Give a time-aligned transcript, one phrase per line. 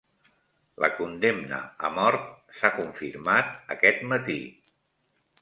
[0.83, 2.25] La condemna a mort
[2.61, 4.41] s'ha confirmat aquest matí